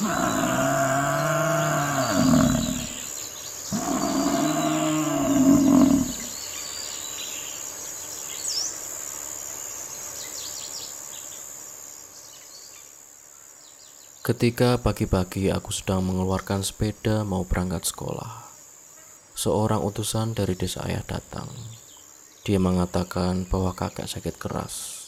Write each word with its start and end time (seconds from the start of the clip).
Ketika 0.00 0.08
pagi-pagi 14.80 15.52
aku 15.52 15.68
sedang 15.68 16.08
mengeluarkan 16.08 16.64
sepeda 16.64 17.20
mau 17.28 17.44
berangkat 17.44 17.84
sekolah, 17.84 18.48
seorang 19.36 19.84
utusan 19.84 20.32
dari 20.32 20.56
desa 20.56 20.80
ayah 20.88 21.04
datang. 21.04 21.52
Dia 22.48 22.56
mengatakan 22.56 23.44
bahwa 23.44 23.76
kakek 23.76 24.08
sakit 24.08 24.40
keras. 24.40 25.04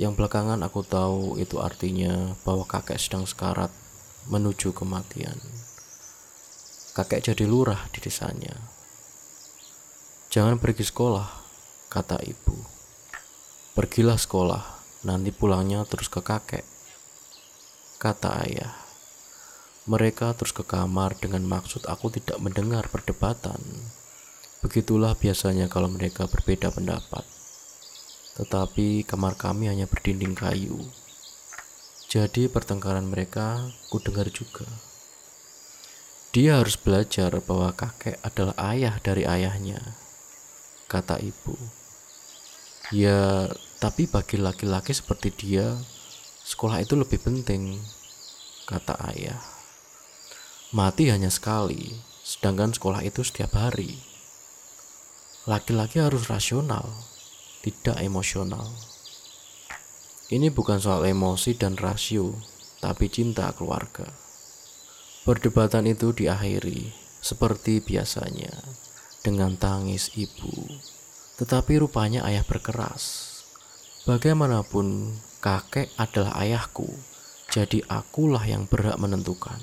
Yang 0.00 0.16
belakangan 0.16 0.64
aku 0.64 0.80
tahu 0.80 1.36
itu 1.36 1.60
artinya 1.60 2.32
bahwa 2.48 2.64
kakek 2.64 2.96
sedang 2.96 3.28
sekarat 3.28 3.68
menuju 4.26 4.74
kematian. 4.74 5.38
Kakek 6.98 7.30
jadi 7.30 7.46
lurah 7.46 7.86
di 7.94 8.02
desanya. 8.02 8.58
Jangan 10.34 10.58
pergi 10.58 10.82
sekolah, 10.82 11.28
kata 11.86 12.18
ibu. 12.26 12.58
Pergilah 13.78 14.18
sekolah, 14.18 14.62
nanti 15.06 15.30
pulangnya 15.30 15.86
terus 15.86 16.10
ke 16.10 16.18
kakek 16.18 16.66
kata 17.98 18.46
ayah. 18.46 18.74
Mereka 19.90 20.30
terus 20.38 20.54
ke 20.54 20.62
kamar 20.62 21.18
dengan 21.18 21.42
maksud 21.42 21.90
aku 21.90 22.14
tidak 22.14 22.38
mendengar 22.38 22.86
perdebatan. 22.86 23.58
Begitulah 24.62 25.18
biasanya 25.18 25.66
kalau 25.66 25.90
mereka 25.90 26.30
berbeda 26.30 26.70
pendapat. 26.70 27.26
Tetapi 28.38 29.02
kamar 29.02 29.34
kami 29.34 29.66
hanya 29.66 29.90
berdinding 29.90 30.38
kayu. 30.38 30.78
Jadi 32.08 32.48
pertengkaran 32.48 33.04
mereka 33.04 33.68
ku 33.92 34.00
dengar 34.00 34.32
juga. 34.32 34.64
Dia 36.32 36.60
harus 36.60 36.80
belajar 36.80 37.36
bahwa 37.44 37.72
kakek 37.76 38.16
adalah 38.24 38.56
ayah 38.72 38.96
dari 39.00 39.28
ayahnya, 39.28 39.80
kata 40.88 41.20
ibu. 41.20 41.56
Ya, 42.92 43.52
tapi 43.76 44.08
bagi 44.08 44.40
laki-laki 44.40 44.96
seperti 44.96 45.28
dia, 45.36 45.76
Sekolah 46.48 46.80
itu 46.80 46.96
lebih 46.96 47.20
penting, 47.20 47.76
kata 48.64 48.96
ayah. 49.12 49.36
Mati 50.72 51.12
hanya 51.12 51.28
sekali, 51.28 51.92
sedangkan 52.24 52.72
sekolah 52.72 53.04
itu 53.04 53.20
setiap 53.20 53.52
hari. 53.52 54.00
Laki-laki 55.44 56.00
harus 56.00 56.24
rasional, 56.24 56.88
tidak 57.60 58.00
emosional. 58.00 58.64
Ini 60.28 60.52
bukan 60.52 60.76
soal 60.76 61.08
emosi 61.08 61.56
dan 61.56 61.80
rasio, 61.80 62.36
tapi 62.84 63.08
cinta 63.08 63.48
keluarga. 63.56 64.04
Perdebatan 65.24 65.88
itu 65.88 66.12
diakhiri 66.12 66.92
seperti 67.24 67.80
biasanya 67.80 68.52
dengan 69.24 69.56
tangis 69.56 70.12
ibu, 70.20 70.52
tetapi 71.40 71.80
rupanya 71.80 72.28
ayah 72.28 72.44
berkeras. 72.44 73.24
Bagaimanapun 74.04 75.16
kakek 75.40 75.96
adalah 75.96 76.36
ayahku, 76.44 76.92
jadi 77.48 77.80
akulah 77.88 78.44
yang 78.44 78.68
berhak 78.68 79.00
menentukan. 79.00 79.56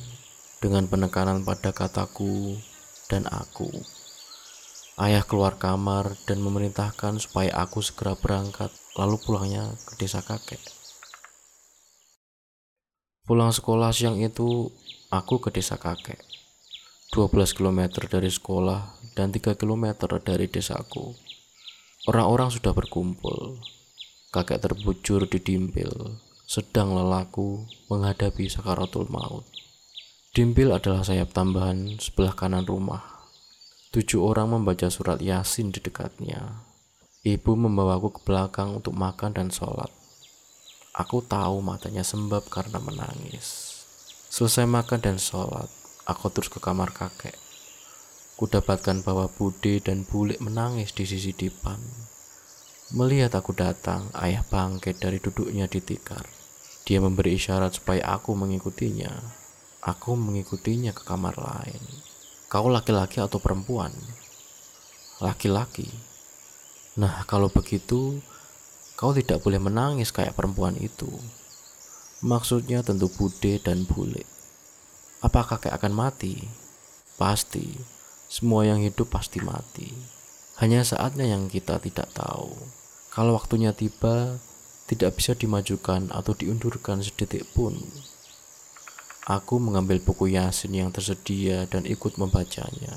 Dengan 0.57 0.89
penekanan 0.89 1.45
pada 1.45 1.69
kataku 1.77 2.57
dan 3.05 3.29
aku. 3.29 3.69
Ayah 4.97 5.21
keluar 5.21 5.61
kamar 5.61 6.17
dan 6.25 6.41
memerintahkan 6.41 7.21
supaya 7.21 7.53
aku 7.53 7.85
segera 7.85 8.17
berangkat, 8.17 8.73
lalu 8.95 9.15
pulangnya 9.19 9.75
ke 9.87 9.99
desa 9.99 10.23
kakek. 10.23 10.59
Pulang 13.25 13.51
sekolah 13.51 13.91
siang 13.91 14.21
itu, 14.21 14.71
aku 15.11 15.41
ke 15.43 15.49
desa 15.51 15.75
kakek. 15.75 16.19
12 17.11 17.55
km 17.55 18.03
dari 18.07 18.27
sekolah 18.27 18.99
dan 19.15 19.31
3 19.31 19.55
km 19.55 19.95
dari 20.19 20.51
desaku. 20.51 21.15
Orang-orang 22.05 22.51
sudah 22.51 22.75
berkumpul, 22.75 23.57
kakek 24.29 24.61
terbujur 24.61 25.25
di 25.25 25.39
dimpil, 25.41 25.89
sedang 26.45 26.93
lelaku 26.93 27.65
menghadapi 27.89 28.45
sakaratul 28.45 29.09
maut. 29.09 29.47
Dimpil 30.35 30.75
adalah 30.75 31.01
sayap 31.01 31.31
tambahan 31.31 31.95
sebelah 31.97 32.35
kanan 32.35 32.67
rumah. 32.67 33.25
Tujuh 33.95 34.19
orang 34.19 34.51
membaca 34.51 34.91
surat 34.91 35.23
Yasin 35.23 35.71
di 35.71 35.79
dekatnya. 35.79 36.67
Ibu 37.25 37.57
membawaku 37.57 38.13
ke 38.13 38.21
belakang 38.21 38.77
untuk 38.77 38.93
makan 38.93 39.33
dan 39.33 39.49
sholat. 39.49 39.89
Aku 40.93 41.25
tahu 41.25 41.57
matanya 41.57 42.05
sembab 42.05 42.45
karena 42.53 42.77
menangis. 42.77 43.81
Selesai 44.29 44.69
makan 44.69 45.01
dan 45.01 45.17
sholat, 45.17 45.65
aku 46.05 46.29
terus 46.29 46.53
ke 46.53 46.61
kamar 46.61 46.93
kakek. 46.93 47.33
Kudapatkan 48.37 49.01
bahwa 49.01 49.25
Bude 49.25 49.81
dan 49.81 50.05
Bulik 50.05 50.37
menangis 50.37 50.93
di 50.93 51.09
sisi 51.09 51.33
depan. 51.33 51.81
Melihat 52.93 53.33
aku 53.33 53.57
datang, 53.57 54.05
ayah 54.21 54.45
bangkit 54.45 55.01
dari 55.01 55.17
duduknya 55.17 55.65
di 55.65 55.81
tikar. 55.81 56.29
Dia 56.85 57.01
memberi 57.01 57.41
isyarat 57.41 57.81
supaya 57.81 58.21
aku 58.21 58.37
mengikutinya. 58.37 59.09
Aku 59.81 60.13
mengikutinya 60.13 60.93
ke 60.93 61.01
kamar 61.01 61.41
lain. 61.41 61.81
Kau 62.53 62.69
laki-laki 62.69 63.17
atau 63.17 63.41
perempuan? 63.41 63.89
Laki-laki. 65.17 66.14
Nah, 66.95 67.27
kalau 67.27 67.51
begitu, 67.51 68.23
kau 68.95 69.11
tidak 69.11 69.43
boleh 69.43 69.59
menangis 69.59 70.15
kayak 70.15 70.31
perempuan 70.31 70.79
itu. 70.79 71.11
Maksudnya 72.23 72.79
tentu 72.87 73.11
bude 73.11 73.59
dan 73.59 73.83
bule. 73.83 74.23
Apakah 75.19 75.59
kakek 75.59 75.75
akan 75.75 75.91
mati? 75.91 76.39
Pasti. 77.19 77.75
Semua 78.31 78.63
yang 78.63 78.79
hidup 78.79 79.11
pasti 79.11 79.43
mati. 79.43 79.91
Hanya 80.63 80.87
saatnya 80.87 81.27
yang 81.27 81.51
kita 81.51 81.83
tidak 81.83 82.07
tahu. 82.15 82.55
Kalau 83.11 83.35
waktunya 83.35 83.75
tiba, 83.75 84.39
tidak 84.87 85.19
bisa 85.19 85.35
dimajukan 85.35 86.07
atau 86.15 86.31
diundurkan 86.31 87.03
sedetik 87.03 87.43
pun. 87.51 87.75
Aku 89.27 89.59
mengambil 89.59 89.99
buku 89.99 90.31
Yasin 90.31 90.71
yang 90.71 90.95
tersedia 90.95 91.67
dan 91.67 91.83
ikut 91.83 92.15
membacanya 92.15 92.93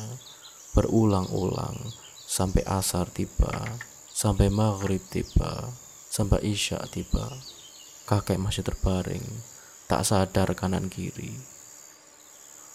berulang-ulang 0.76 1.80
sampai 2.28 2.60
asar 2.68 3.08
tiba, 3.08 3.80
sampai 4.12 4.52
maghrib 4.52 5.00
tiba, 5.08 5.72
sampai 6.12 6.44
isya 6.44 6.84
tiba. 6.92 7.24
Kakek 8.04 8.36
masih 8.36 8.60
terbaring, 8.68 9.24
tak 9.88 10.04
sadar 10.04 10.52
kanan 10.52 10.92
kiri. 10.92 11.32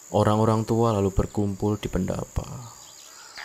Orang-orang 0.09 0.65
tua 0.65 0.93
lalu 0.97 1.13
berkumpul 1.13 1.77
di 1.77 1.85
pendapa. 1.85 2.73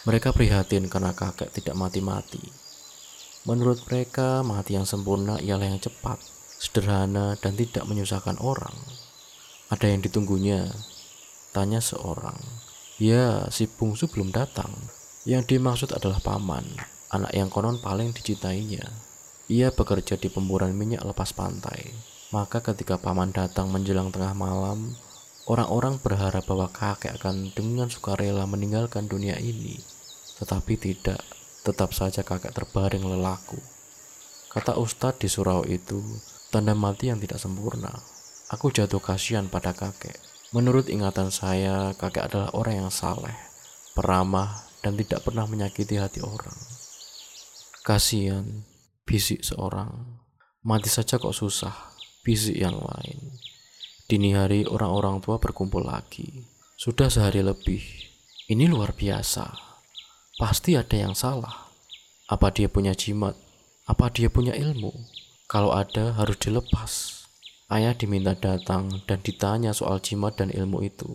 Mereka 0.08 0.32
prihatin 0.32 0.88
karena 0.88 1.12
kakek 1.12 1.52
tidak 1.52 1.76
mati-mati. 1.76 2.40
Menurut 3.44 3.84
mereka, 3.88 4.40
mati 4.40 4.76
yang 4.76 4.88
sempurna 4.88 5.40
ialah 5.40 5.69
yang 5.69 5.80
cepat, 5.80 6.20
sederhana, 6.60 7.36
dan 7.40 7.56
tidak 7.56 7.84
menyusahkan 7.84 8.40
orang. 8.40 8.76
Ada 9.69 9.92
yang 9.92 10.00
ditunggunya? 10.04 10.69
Tanya 11.52 11.80
seorang. 11.80 12.36
Ya, 13.00 13.48
si 13.48 13.64
bungsu 13.64 14.08
belum 14.08 14.32
datang. 14.32 14.72
Yang 15.28 15.60
dimaksud 15.60 15.92
adalah 15.92 16.24
paman, 16.24 16.64
anak 17.12 17.36
yang 17.36 17.52
konon 17.52 17.76
paling 17.84 18.16
dicintainya. 18.16 18.80
Ia 19.52 19.68
bekerja 19.68 20.16
di 20.16 20.32
pemburan 20.32 20.72
minyak 20.72 21.04
lepas 21.04 21.36
pantai. 21.36 21.92
Maka 22.32 22.64
ketika 22.64 22.96
paman 22.96 23.36
datang 23.36 23.68
menjelang 23.68 24.08
tengah 24.08 24.32
malam, 24.32 24.96
orang-orang 25.44 26.00
berharap 26.00 26.48
bahwa 26.48 26.72
kakek 26.72 27.20
akan 27.20 27.52
dengan 27.52 27.92
sukarela 27.92 28.48
meninggalkan 28.48 29.04
dunia 29.04 29.36
ini. 29.36 29.76
Tetapi 30.40 30.80
tidak, 30.80 31.20
tetap 31.60 31.92
saja 31.92 32.24
kakek 32.24 32.56
terbaring 32.56 33.04
lelaku. 33.04 33.60
Kata 34.48 34.80
Ustadz 34.80 35.20
di 35.20 35.28
surau 35.28 35.60
itu, 35.68 36.00
tanda 36.48 36.72
mati 36.72 37.12
yang 37.12 37.20
tidak 37.20 37.36
sempurna. 37.36 37.92
Aku 38.48 38.72
jatuh 38.72 39.04
kasihan 39.04 39.44
pada 39.52 39.76
kakek. 39.76 40.16
Menurut 40.56 40.88
ingatan 40.88 41.28
saya, 41.28 41.92
kakek 42.00 42.32
adalah 42.32 42.48
orang 42.56 42.88
yang 42.88 42.88
saleh, 42.88 43.36
peramah, 43.92 44.68
dan 44.82 44.98
tidak 44.98 45.26
pernah 45.26 45.44
menyakiti 45.44 45.98
hati 45.98 46.22
orang. 46.22 46.54
Kasihan, 47.82 48.44
bisik 49.08 49.40
seorang. 49.40 50.20
Mati 50.60 50.92
saja 50.92 51.16
kok 51.16 51.32
susah, 51.32 51.72
bisik 52.20 52.58
yang 52.58 52.76
lain. 52.76 53.19
Dini 54.08 54.36
hari 54.36 54.64
orang-orang 54.69 55.20
tua 55.25 55.40
berkumpul 55.40 55.84
lagi. 55.84 56.44
Sudah 56.76 57.08
sehari 57.08 57.40
lebih. 57.40 57.80
Ini 58.48 58.69
luar 58.69 58.96
biasa. 58.96 59.48
Pasti 60.40 60.76
ada 60.76 60.96
yang 60.96 61.12
salah. 61.12 61.69
Apa 62.28 62.52
dia 62.52 62.69
punya 62.69 62.92
jimat? 62.92 63.36
Apa 63.88 64.12
dia 64.12 64.28
punya 64.28 64.52
ilmu? 64.52 64.92
Kalau 65.48 65.72
ada, 65.72 66.12
harus 66.16 66.36
dilepas. 66.36 67.24
Ayah 67.72 67.92
diminta 67.92 68.32
datang 68.32 69.04
dan 69.04 69.20
ditanya 69.20 69.76
soal 69.76 70.00
jimat 70.00 70.36
dan 70.36 70.52
ilmu 70.52 70.84
itu. 70.84 71.08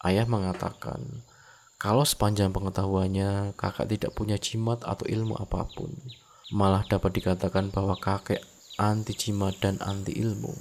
Ayah 0.00 0.24
mengatakan, 0.24 1.24
kalau 1.80 2.04
sepanjang 2.04 2.52
pengetahuannya 2.52 3.56
kakak 3.56 3.88
tidak 3.88 4.12
punya 4.12 4.36
jimat 4.36 4.84
atau 4.84 5.08
ilmu 5.08 5.32
apa 5.40 5.64
pun, 5.64 5.88
malah 6.52 6.84
dapat 6.84 7.16
dikatakan 7.16 7.72
bahwa 7.72 7.96
kakek 7.96 8.44
anti 8.76 9.16
jimat 9.16 9.56
dan 9.64 9.80
anti 9.80 10.12
ilmu. 10.12 10.52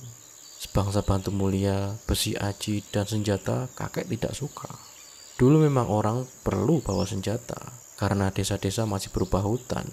Sebangsa 0.64 1.04
bantu 1.04 1.36
mulia, 1.36 2.00
besi 2.08 2.40
aji, 2.40 2.88
dan 2.88 3.04
senjata 3.04 3.68
kakek 3.76 4.08
tidak 4.08 4.32
suka. 4.32 4.72
Dulu 5.36 5.68
memang 5.68 5.92
orang 5.92 6.24
perlu 6.40 6.80
bawa 6.80 7.04
senjata 7.04 7.68
karena 8.00 8.32
desa-desa 8.32 8.88
masih 8.88 9.12
berupa 9.12 9.44
hutan. 9.44 9.92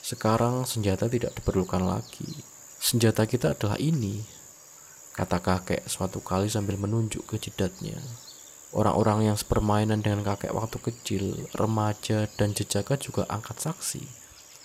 Sekarang 0.00 0.64
senjata 0.64 1.04
tidak 1.12 1.36
diperlukan 1.36 1.84
lagi. 1.84 2.28
Senjata 2.80 3.28
kita 3.28 3.52
adalah 3.52 3.76
ini, 3.76 4.24
kata 5.12 5.36
kakek 5.44 5.84
suatu 5.84 6.24
kali 6.24 6.48
sambil 6.48 6.80
menunjuk 6.80 7.28
ke 7.28 7.36
jidatnya. 7.36 8.00
Orang-orang 8.70 9.26
yang 9.26 9.36
sepermainan 9.36 9.98
dengan 9.98 10.22
kakek 10.22 10.54
waktu 10.54 10.78
kecil, 10.78 11.50
remaja, 11.58 12.30
dan 12.38 12.54
jejaka 12.54 12.94
juga 12.94 13.26
angkat 13.26 13.58
saksi 13.58 14.02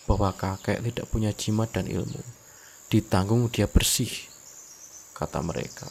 bahwa 0.06 0.30
kakek 0.38 0.86
tidak 0.86 1.10
punya 1.10 1.34
jimat 1.34 1.74
dan 1.74 1.90
ilmu. 1.90 2.22
Ditanggung 2.94 3.50
dia 3.50 3.66
bersih, 3.66 4.13
kata 5.18 5.42
mereka. 5.42 5.90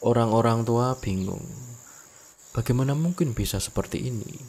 Orang-orang 0.00 0.64
tua 0.64 0.96
bingung. 0.96 1.44
Bagaimana 2.56 2.96
mungkin 2.96 3.36
bisa 3.36 3.60
seperti 3.60 4.08
ini? 4.08 4.40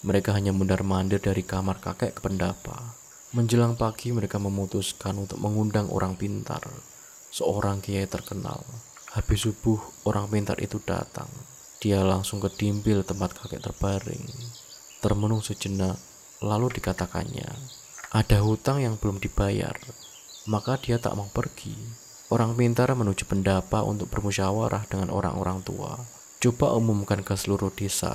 Mereka 0.00 0.32
hanya 0.32 0.56
mundar-mandir 0.56 1.20
dari 1.20 1.44
kamar 1.44 1.76
kakek 1.84 2.16
ke 2.16 2.20
pendapa. 2.24 2.96
Menjelang 3.36 3.76
pagi 3.76 4.16
mereka 4.16 4.40
memutuskan 4.40 5.14
untuk 5.20 5.36
mengundang 5.36 5.92
orang 5.92 6.16
pintar, 6.16 6.64
seorang 7.28 7.84
kiai 7.84 8.08
terkenal. 8.08 8.64
Habis 9.12 9.44
subuh, 9.44 9.78
orang 10.08 10.26
pintar 10.32 10.56
itu 10.58 10.80
datang. 10.82 11.28
Dia 11.80 12.04
langsung 12.04 12.44
ke 12.44 12.52
dimbil 12.52 13.00
tempat 13.08 13.32
kakek 13.32 13.64
terbaring. 13.64 14.28
Termenung 15.00 15.40
sejenak, 15.40 15.96
lalu 16.44 16.68
dikatakannya, 16.76 17.48
ada 18.12 18.38
hutang 18.44 18.84
yang 18.84 19.00
belum 19.00 19.16
dibayar, 19.16 19.72
maka 20.44 20.76
dia 20.76 21.00
tak 21.00 21.16
mau 21.16 21.32
pergi. 21.32 21.72
Orang 22.28 22.52
pintar 22.52 22.92
menuju 22.92 23.24
pendapa 23.24 23.80
untuk 23.80 24.12
bermusyawarah 24.12 24.92
dengan 24.92 25.08
orang-orang 25.08 25.64
tua. 25.64 25.96
Coba 26.36 26.76
umumkan 26.76 27.24
ke 27.24 27.32
seluruh 27.32 27.72
desa, 27.72 28.12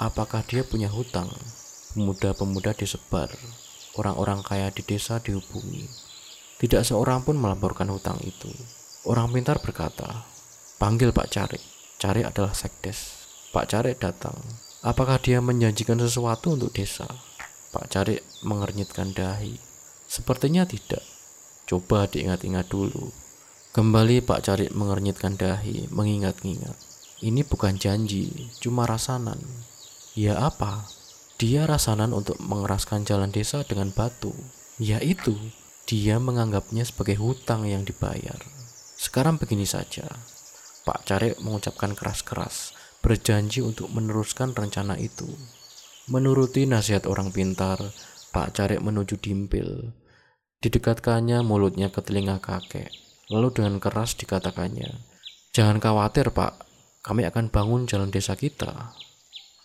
apakah 0.00 0.40
dia 0.48 0.64
punya 0.64 0.88
hutang. 0.88 1.28
Pemuda-pemuda 1.92 2.72
disebar, 2.72 3.28
orang-orang 4.00 4.40
kaya 4.40 4.72
di 4.72 4.80
desa 4.80 5.20
dihubungi. 5.20 5.92
Tidak 6.56 6.80
seorang 6.80 7.20
pun 7.20 7.36
melaporkan 7.36 7.92
hutang 7.92 8.16
itu. 8.24 8.48
Orang 9.04 9.28
pintar 9.28 9.60
berkata, 9.60 10.24
panggil 10.80 11.12
Pak 11.12 11.28
Carik. 11.28 11.73
Carik 12.04 12.28
adalah 12.28 12.52
sekdes. 12.52 13.24
Pak 13.48 13.72
Carik 13.72 13.96
datang. 13.96 14.36
Apakah 14.84 15.16
dia 15.16 15.40
menjanjikan 15.40 15.96
sesuatu 15.96 16.52
untuk 16.52 16.68
desa? 16.76 17.08
Pak 17.72 17.88
Carik 17.88 18.20
mengernyitkan 18.44 19.16
dahi. 19.16 19.56
Sepertinya 20.04 20.68
tidak. 20.68 21.00
Coba 21.64 22.04
diingat-ingat 22.04 22.68
dulu. 22.68 23.08
Kembali 23.72 24.20
Pak 24.20 24.44
Carik 24.44 24.76
mengernyitkan 24.76 25.40
dahi, 25.40 25.88
mengingat-ingat. 25.88 26.76
Ini 27.24 27.40
bukan 27.48 27.80
janji, 27.80 28.52
cuma 28.60 28.84
rasanan. 28.84 29.40
Ya 30.12 30.36
apa? 30.44 30.84
Dia 31.40 31.64
rasanan 31.64 32.12
untuk 32.12 32.36
mengeraskan 32.36 33.08
jalan 33.08 33.32
desa 33.32 33.64
dengan 33.64 33.88
batu. 33.96 34.36
Ya 34.76 35.00
itu, 35.00 35.32
dia 35.88 36.20
menganggapnya 36.20 36.84
sebagai 36.84 37.16
hutang 37.16 37.64
yang 37.64 37.88
dibayar. 37.88 38.44
Sekarang 39.00 39.40
begini 39.40 39.64
saja. 39.64 40.33
Pak 40.84 41.08
Carik 41.08 41.40
mengucapkan 41.40 41.96
keras-keras, 41.96 42.76
berjanji 43.00 43.64
untuk 43.64 43.88
meneruskan 43.90 44.52
rencana 44.52 45.00
itu. 45.00 45.26
Menuruti 46.12 46.68
nasihat 46.68 47.08
orang 47.08 47.32
pintar, 47.32 47.80
Pak 48.30 48.52
Carik 48.52 48.84
menuju 48.84 49.16
dimpil. 49.16 49.96
Didekatkannya 50.60 51.40
mulutnya 51.40 51.88
ke 51.88 52.04
telinga 52.04 52.40
kakek. 52.40 52.92
Lalu 53.32 53.56
dengan 53.56 53.80
keras 53.80 54.12
dikatakannya, 54.20 55.14
Jangan 55.54 55.78
khawatir 55.78 56.34
pak, 56.34 56.66
kami 57.06 57.22
akan 57.30 57.46
bangun 57.46 57.86
jalan 57.86 58.10
desa 58.10 58.34
kita. 58.34 58.90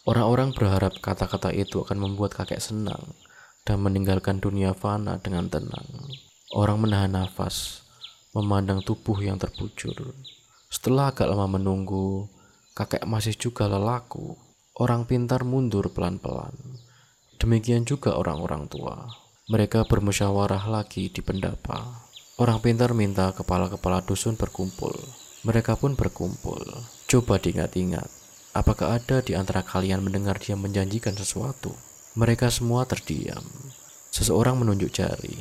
Orang-orang 0.05 0.53
berharap 0.53 0.93
kata-kata 1.01 1.49
itu 1.49 1.81
akan 1.81 1.97
membuat 1.97 2.37
kakek 2.37 2.61
senang 2.61 3.17
dan 3.65 3.81
meninggalkan 3.81 4.37
dunia 4.37 4.77
fana 4.77 5.17
dengan 5.17 5.49
tenang. 5.49 5.89
Orang 6.53 6.85
menahan 6.85 7.09
nafas, 7.09 7.81
memandang 8.37 8.85
tubuh 8.85 9.17
yang 9.17 9.41
terbujur. 9.41 10.13
Setelah 10.69 11.09
agak 11.09 11.25
lama 11.33 11.57
menunggu, 11.57 12.29
kakek 12.77 13.01
masih 13.09 13.33
juga 13.33 13.65
lelaku. 13.65 14.37
Orang 14.77 15.09
pintar 15.09 15.41
mundur 15.41 15.89
pelan-pelan. 15.89 16.53
Demikian 17.41 17.89
juga 17.89 18.13
orang-orang 18.13 18.69
tua. 18.69 19.09
Mereka 19.49 19.89
bermusyawarah 19.89 20.69
lagi 20.69 21.09
di 21.09 21.25
pendapa. 21.25 22.05
Orang 22.37 22.61
pintar 22.61 22.93
minta 22.93 23.33
kepala-kepala 23.33 24.05
dusun 24.05 24.37
berkumpul. 24.37 24.93
Mereka 25.41 25.73
pun 25.73 25.97
berkumpul. 25.97 26.61
Coba 27.09 27.41
diingat-ingat, 27.41 28.05
apakah 28.53 29.01
ada 29.01 29.25
di 29.25 29.33
antara 29.33 29.65
kalian 29.65 30.05
mendengar 30.05 30.37
dia 30.37 30.53
menjanjikan 30.53 31.17
sesuatu? 31.17 31.73
Mereka 32.13 32.53
semua 32.53 32.85
terdiam. 32.85 33.41
Seseorang 34.13 34.61
menunjuk 34.61 34.93
jari. 34.93 35.33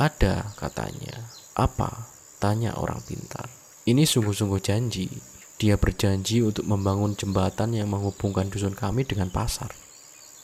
Ada, 0.00 0.56
katanya. 0.56 1.28
Apa? 1.52 2.08
Tanya 2.40 2.80
orang 2.80 3.04
pintar. 3.04 3.59
Ini 3.88 4.04
sungguh-sungguh 4.04 4.60
janji. 4.60 5.08
Dia 5.56 5.80
berjanji 5.80 6.44
untuk 6.44 6.68
membangun 6.68 7.16
jembatan 7.16 7.72
yang 7.72 7.88
menghubungkan 7.88 8.52
dusun 8.52 8.76
kami 8.76 9.08
dengan 9.08 9.32
pasar. 9.32 9.72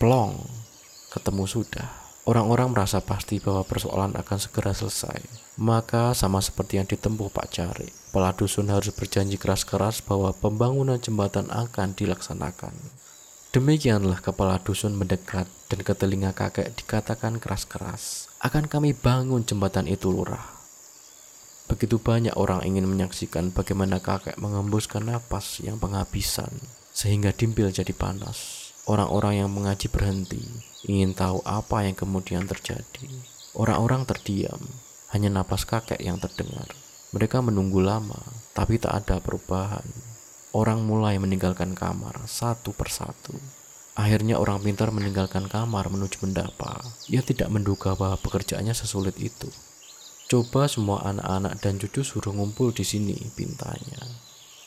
Plong, 0.01 0.41
ketemu 1.13 1.45
sudah. 1.45 1.89
Orang-orang 2.27 2.75
merasa 2.75 2.99
pasti 3.05 3.39
bahwa 3.39 3.63
persoalan 3.63 4.17
akan 4.17 4.39
segera 4.41 4.73
selesai. 4.73 5.21
Maka 5.61 6.17
sama 6.17 6.41
seperti 6.41 6.81
yang 6.81 6.89
ditempuh 6.89 7.29
Pak 7.31 7.49
Cari, 7.53 7.87
kepala 7.87 8.33
dusun 8.33 8.73
harus 8.73 8.91
berjanji 8.91 9.37
keras-keras 9.37 10.01
bahwa 10.01 10.33
pembangunan 10.33 10.97
jembatan 10.97 11.53
akan 11.53 11.93
dilaksanakan. 11.93 12.73
Demikianlah 13.53 14.21
kepala 14.21 14.61
dusun 14.61 14.97
mendekat 14.97 15.49
dan 15.69 15.81
ke 15.81 15.93
telinga 15.93 16.33
kakek 16.33 16.77
dikatakan 16.77 17.41
keras-keras, 17.41 18.33
akan 18.41 18.69
kami 18.69 18.93
bangun 18.93 19.45
jembatan 19.45 19.89
itu 19.89 20.09
lurah. 20.09 20.56
Begitu 21.67 21.99
banyak 21.99 22.39
orang 22.39 22.63
ingin 22.63 22.87
menyaksikan 22.87 23.51
bagaimana 23.51 23.99
kakek 23.99 24.39
mengembuskan 24.39 25.11
napas 25.11 25.59
yang 25.59 25.83
penghabisan, 25.83 26.51
sehingga 26.95 27.35
dimpil 27.35 27.75
jadi 27.75 27.91
panas. 27.91 28.71
Orang-orang 28.87 29.43
yang 29.43 29.51
mengaji 29.51 29.91
berhenti, 29.91 30.39
ingin 30.87 31.11
tahu 31.11 31.43
apa 31.43 31.83
yang 31.83 31.99
kemudian 31.99 32.47
terjadi. 32.47 33.11
Orang-orang 33.59 34.07
terdiam, 34.07 34.63
hanya 35.11 35.27
napas 35.27 35.67
kakek 35.67 35.99
yang 35.99 36.23
terdengar. 36.23 36.71
Mereka 37.11 37.43
menunggu 37.43 37.83
lama, 37.83 38.23
tapi 38.55 38.79
tak 38.79 39.03
ada 39.03 39.19
perubahan. 39.19 39.83
Orang 40.55 40.87
mulai 40.87 41.19
meninggalkan 41.19 41.75
kamar 41.75 42.31
satu 42.31 42.71
persatu. 42.71 43.35
Akhirnya 43.97 44.39
orang 44.39 44.61
pintar 44.61 44.93
meninggalkan 44.95 45.49
kamar 45.51 45.89
menuju 45.91 46.23
mendapa. 46.23 46.79
Ia 47.11 47.27
tidak 47.27 47.49
menduga 47.49 47.97
bahwa 47.97 48.21
pekerjaannya 48.21 48.77
sesulit 48.77 49.17
itu. 49.17 49.49
Coba 50.27 50.67
semua 50.67 51.07
anak-anak 51.07 51.63
dan 51.63 51.79
cucu 51.79 52.03
suruh 52.03 52.35
ngumpul 52.35 52.75
di 52.75 52.83
sini, 52.83 53.15
pintanya. 53.39 54.03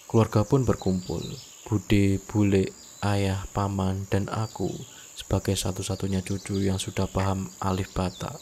Keluarga 0.07 0.47
pun 0.47 0.63
berkumpul. 0.63 1.19
Bude, 1.67 2.15
bule, 2.31 2.71
ayah, 3.03 3.43
paman, 3.51 4.07
dan 4.07 4.31
aku 4.31 4.71
sebagai 5.19 5.59
satu-satunya 5.59 6.23
cucu 6.23 6.63
yang 6.63 6.79
sudah 6.79 7.11
paham 7.11 7.51
alif 7.59 7.91
bata. 7.91 8.39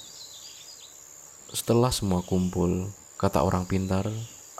Setelah 1.49 1.89
semua 1.89 2.21
kumpul, 2.21 2.93
kata 3.17 3.41
orang 3.41 3.65
pintar, 3.65 4.05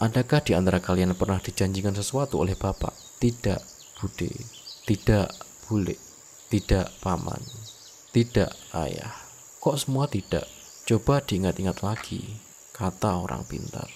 adakah 0.02 0.42
di 0.42 0.58
antara 0.58 0.82
kalian 0.82 1.14
pernah 1.14 1.38
dijanjikan 1.38 1.94
sesuatu 1.94 2.42
oleh 2.42 2.58
bapak? 2.58 3.22
Tidak, 3.22 3.62
bude. 4.02 4.34
Tidak, 4.82 5.30
bule. 5.70 5.94
Tidak, 6.50 7.06
paman. 7.06 7.46
Tidak, 8.10 8.50
ayah. 8.74 9.14
Kok 9.62 9.78
semua 9.78 10.10
tidak? 10.10 10.50
Coba 10.88 11.20
diingat-ingat 11.20 11.84
lagi, 11.84 12.47
kata 12.78 13.26
orang 13.26 13.42
pintar. 13.50 13.90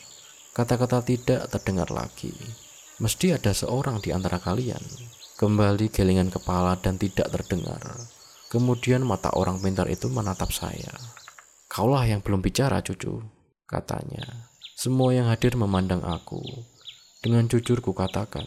Kata-kata 0.51 1.05
tidak 1.05 1.47
terdengar 1.53 1.93
lagi. 1.93 2.33
Mesti 2.97 3.37
ada 3.37 3.53
seorang 3.53 4.01
di 4.01 4.11
antara 4.11 4.41
kalian 4.41 4.81
Kembali 5.41 5.89
gelingan 5.89 6.29
kepala 6.29 6.77
dan 6.77 7.01
tidak 7.01 7.33
terdengar. 7.33 7.81
Kemudian 8.53 9.01
mata 9.01 9.33
orang 9.33 9.57
pintar 9.57 9.89
itu 9.89 10.05
menatap 10.05 10.53
saya. 10.53 10.93
Kaulah 11.65 12.05
yang 12.05 12.21
belum 12.21 12.45
bicara, 12.45 12.77
cucu, 12.85 13.25
katanya. 13.65 14.21
Semua 14.77 15.17
yang 15.17 15.33
hadir 15.33 15.57
memandang 15.57 16.05
aku. 16.05 16.45
Dengan 17.25 17.49
jujur 17.49 17.81
ku 17.81 17.89
katakan, 17.89 18.45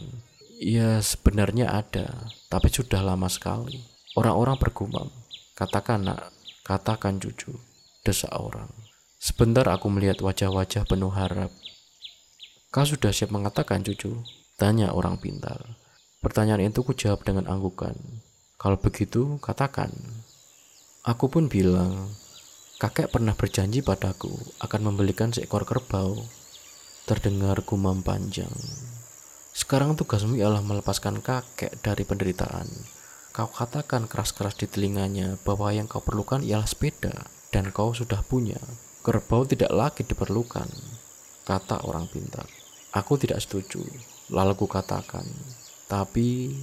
ya 0.55 1.03
sebenarnya 1.03 1.67
ada, 1.67 2.31
tapi 2.47 2.71
sudah 2.71 3.03
lama 3.03 3.27
sekali. 3.27 3.83
Orang-orang 4.15 4.55
bergumam, 4.55 5.11
katakan 5.51 6.07
nak, 6.07 6.31
katakan 6.63 7.19
cucu, 7.19 7.59
desak 8.07 8.31
orang. 8.31 8.71
Sebentar 9.15 9.65
aku 9.71 9.87
melihat 9.87 10.19
wajah-wajah 10.19 10.83
penuh 10.85 11.11
harap. 11.15 11.51
Kau 12.69 12.83
sudah 12.83 13.15
siap 13.15 13.31
mengatakan 13.31 13.81
cucu? 13.81 14.11
Tanya 14.59 14.91
orang 14.91 15.15
pintar. 15.15 15.63
Pertanyaan 16.19 16.67
itu 16.67 16.83
ku 16.83 16.91
jawab 16.91 17.23
dengan 17.23 17.47
anggukan. 17.47 17.95
Kalau 18.59 18.75
begitu, 18.79 19.39
katakan. 19.39 19.91
Aku 21.07 21.31
pun 21.31 21.47
bilang, 21.47 22.11
kakek 22.81 23.13
pernah 23.13 23.37
berjanji 23.37 23.85
padaku 23.85 24.33
akan 24.59 24.81
membelikan 24.91 25.31
seekor 25.31 25.63
kerbau. 25.63 26.17
Terdengar 27.05 27.61
gumam 27.61 28.01
panjang. 28.01 28.51
Sekarang 29.55 29.95
tugasmu 29.95 30.35
ialah 30.35 30.59
melepaskan 30.59 31.23
kakek 31.23 31.79
dari 31.79 32.03
penderitaan. 32.03 32.67
Kau 33.31 33.47
katakan 33.47 34.07
keras-keras 34.09 34.59
di 34.59 34.67
telinganya 34.67 35.39
bahwa 35.47 35.71
yang 35.71 35.87
kau 35.87 36.03
perlukan 36.03 36.43
ialah 36.43 36.67
sepeda 36.67 37.13
dan 37.55 37.71
kau 37.71 37.95
sudah 37.95 38.19
punya. 38.25 38.59
Kerbau 39.05 39.45
tidak 39.45 39.69
lagi 39.69 40.01
diperlukan, 40.01 40.65
kata 41.45 41.85
orang 41.85 42.09
pintar. 42.09 42.49
Aku 42.89 43.21
tidak 43.21 43.37
setuju. 43.37 43.85
Lalu 44.33 44.57
ku 44.57 44.65
katakan, 44.65 45.21
tapi, 45.85 46.57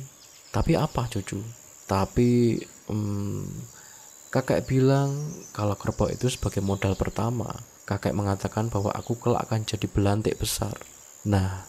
tapi 0.50 0.74
apa 0.74 1.06
cucu? 1.06 1.38
Tapi, 1.86 2.58
hmm, 2.90 3.46
kakek 4.34 4.66
bilang 4.66 5.38
kalau 5.54 5.78
kerbau 5.78 6.10
itu 6.10 6.26
sebagai 6.26 6.58
modal 6.58 6.98
pertama. 6.98 7.46
Kakek 7.86 8.10
mengatakan 8.10 8.66
bahwa 8.66 8.90
aku 8.90 9.22
kelak 9.22 9.46
akan 9.46 9.62
jadi 9.62 9.86
belantik 9.86 10.34
besar. 10.42 10.74
Nah, 11.22 11.62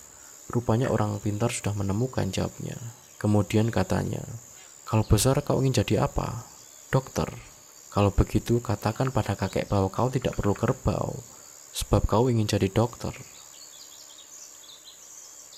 rupanya 0.50 0.90
orang 0.90 1.22
pintar 1.22 1.54
sudah 1.54 1.78
menemukan 1.78 2.34
jawabnya. 2.34 2.82
Kemudian 3.22 3.70
katanya, 3.70 4.26
kalau 4.90 5.06
besar 5.06 5.38
kau 5.46 5.62
ingin 5.62 5.86
jadi 5.86 6.10
apa? 6.10 6.50
Dokter. 6.90 7.53
Kalau 7.94 8.10
begitu, 8.10 8.58
katakan 8.58 9.14
pada 9.14 9.38
kakek 9.38 9.70
bahwa 9.70 9.94
kau 9.94 10.10
tidak 10.10 10.34
perlu 10.34 10.58
kerbau, 10.58 11.22
sebab 11.78 12.10
kau 12.10 12.26
ingin 12.26 12.50
jadi 12.50 12.66
dokter. 12.74 13.14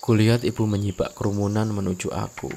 Kulihat 0.04 0.44
ibu 0.44 0.68
menyibak 0.68 1.16
kerumunan 1.16 1.72
menuju 1.72 2.12
aku. 2.12 2.52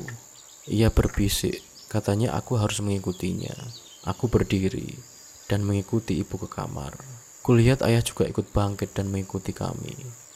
Ia 0.67 0.91
berbisik, 0.91 1.63
katanya 1.87 2.35
aku 2.35 2.59
harus 2.59 2.83
mengikutinya. 2.83 3.55
Aku 4.03 4.27
berdiri 4.27 4.99
dan 5.47 5.63
mengikuti 5.63 6.19
ibu 6.19 6.37
ke 6.43 6.51
kamar. 6.51 6.99
Kulihat 7.47 7.81
ayah 7.87 8.03
juga 8.03 8.29
ikut 8.29 8.51
bangkit 8.51 8.93
dan 8.99 9.09
mengikuti 9.09 9.55
kami. 9.57 9.95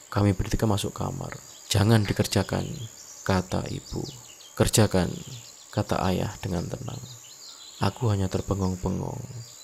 Kami 0.09 0.33
bertiga 0.33 0.65
masuk 0.65 0.95
kamar. 0.95 1.37
Jangan 1.69 2.07
dikerjakan, 2.07 2.65
kata 3.27 3.67
ibu. 3.69 4.01
Kerjakan, 4.57 5.13
kata 5.69 6.01
ayah 6.09 6.33
dengan 6.41 6.65
tenang. 6.65 7.22
Aku 7.81 8.13
hanya 8.13 8.29
terbengong-bengong. 8.29 9.21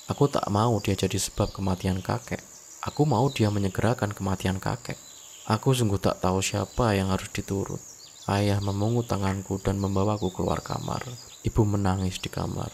Aku 0.10 0.26
tak 0.26 0.50
mau 0.50 0.82
dia 0.82 0.98
jadi 0.98 1.22
sebab 1.22 1.54
kematian 1.54 2.02
kakek. 2.02 2.42
Aku 2.82 3.06
mau 3.06 3.30
dia 3.30 3.54
menyegerakan 3.54 4.10
kematian 4.18 4.58
kakek. 4.58 4.98
Aku 5.46 5.78
sungguh 5.78 6.02
tak 6.02 6.18
tahu 6.18 6.42
siapa 6.42 6.98
yang 6.98 7.14
harus 7.14 7.30
diturut. 7.30 7.78
Ayah 8.26 8.58
memungut 8.62 9.06
tanganku 9.06 9.62
dan 9.62 9.78
membawaku 9.78 10.34
keluar 10.34 10.62
kamar. 10.66 11.06
Ibu 11.46 11.62
menangis 11.66 12.18
di 12.18 12.34
kamar. 12.34 12.74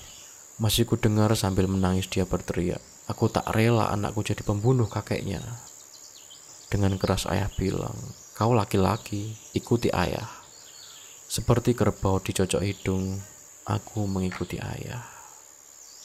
Masih 0.56 0.88
ku 0.88 0.96
dengar 0.96 1.32
sambil 1.36 1.68
menangis 1.68 2.08
dia 2.08 2.24
berteriak. 2.24 2.80
Aku 3.08 3.32
tak 3.32 3.48
rela 3.51 3.92
anakku 3.92 4.24
jadi 4.24 4.44
pembunuh 4.44 4.88
kakeknya. 4.88 5.44
Dengan 6.68 7.00
keras 7.00 7.27
ayah 7.32 7.48
bilang, 7.56 7.96
kau 8.36 8.51
laki-laki, 8.51 9.36
ikuti 9.56 9.88
ayah. 9.92 10.27
Seperti 11.32 11.72
kerbau 11.72 12.20
dicocok 12.20 12.60
hidung, 12.60 13.20
aku 13.63 14.04
mengikuti 14.04 14.60
ayah. 14.60 15.14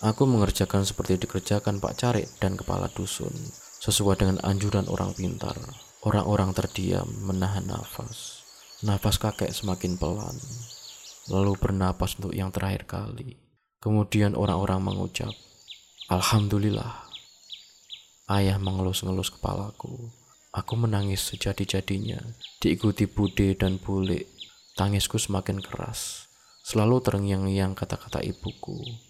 Aku 0.00 0.24
mengerjakan 0.24 0.88
seperti 0.88 1.20
dikerjakan 1.20 1.76
Pak 1.76 2.00
Carik 2.00 2.32
dan 2.40 2.56
kepala 2.56 2.88
dusun, 2.88 3.36
sesuai 3.84 4.16
dengan 4.16 4.40
anjuran 4.40 4.88
orang 4.88 5.12
pintar. 5.12 5.52
Orang-orang 6.00 6.56
terdiam 6.56 7.04
menahan 7.28 7.68
nafas. 7.68 8.40
Nafas 8.80 9.20
kakek 9.20 9.52
semakin 9.52 10.00
pelan, 10.00 10.32
lalu 11.28 11.52
bernapas 11.60 12.16
untuk 12.16 12.32
yang 12.32 12.48
terakhir 12.48 12.88
kali. 12.88 13.36
Kemudian 13.76 14.32
orang-orang 14.32 14.80
mengucap, 14.80 15.36
Alhamdulillah. 16.08 17.04
Ayah 18.24 18.56
mengelus-ngelus 18.56 19.36
kepalaku. 19.36 20.08
Aku 20.56 20.80
menangis 20.80 21.28
sejadi-jadinya, 21.28 22.24
diikuti 22.56 23.04
Bude 23.04 23.52
dan 23.52 23.76
Bule. 23.76 24.24
Tangisku 24.80 25.20
semakin 25.20 25.60
keras. 25.60 26.24
Selalu 26.64 27.04
terngiang-ngiang 27.04 27.76
kata-kata 27.76 28.24
ibuku. 28.24 29.09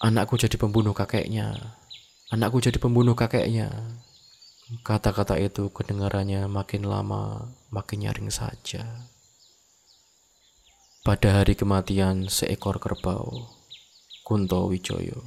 Anakku 0.00 0.40
jadi 0.40 0.56
pembunuh 0.56 0.96
kakeknya. 0.96 1.76
Anakku 2.32 2.56
jadi 2.64 2.80
pembunuh 2.80 3.12
kakeknya. 3.12 3.68
Kata-kata 4.80 5.36
itu 5.36 5.68
kedengarannya 5.68 6.48
makin 6.48 6.88
lama 6.88 7.52
makin 7.68 8.08
nyaring 8.08 8.32
saja. 8.32 8.80
Pada 11.04 11.36
hari 11.36 11.52
kematian 11.52 12.32
seekor 12.32 12.80
kerbau, 12.80 13.52
Kunto 14.24 14.72
Wijoyo. 14.72 15.20